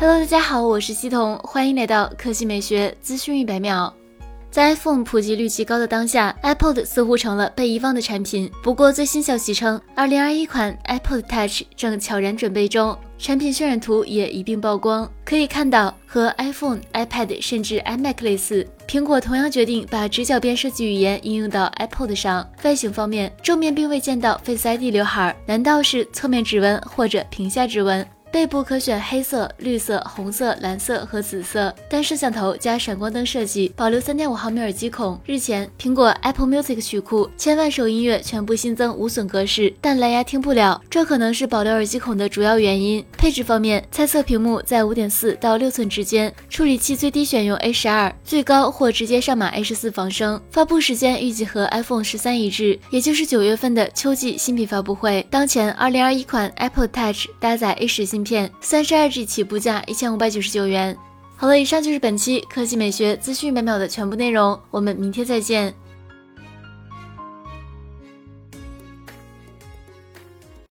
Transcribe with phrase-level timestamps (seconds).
[0.00, 3.94] Hello，大家好，我是西彤，欢迎来到科技美学资讯一百秒。
[4.50, 8.50] 在 iPhone 普及率极高的当下，iPod 似乎成了被遗忘的产品。
[8.62, 15.06] 不过，最新消息称，2021款 iPod Touch 正悄然准备中，产品渲染图也一并曝光。
[15.22, 22.48] 可以看到，和 iPhone、iPad 甚至 iMac 类似，苹果同样决定把直角边设计语言应用到 iPod 上。
[22.62, 28.06] 外形方面，正面并未见到 Face ID 刘海，难道是侧面指纹或者屏下指纹？
[28.32, 35.20] 背部可选黑色、绿色、红色、蓝色和紫色，单摄像头加闪光灯设计，保留三点五毫米耳机孔。
[35.26, 43.04] 日前，苹果 Apple Music 曲库千万首音乐全部新增无损格式，但蓝牙听不了，这可能是保留耳机孔的主要原因。
[43.18, 50.40] 配置方面，猜测屏幕在五点四到六寸之间，处理器最低选用 A 十二，最高或直接上马 A 十四仿生。
[50.52, 55.26] 发布时间预计和 iPhone 十三一致，也就是九月份的秋季新品发布会。
[55.28, 60.96] 当前，二零二一款 Apple Touch 搭载 A 十片三十二 G 起步价一千五百九十九元。
[61.36, 65.74] 好了，以上就是本期科技美学资讯每秒的全部内容，我们明天再见。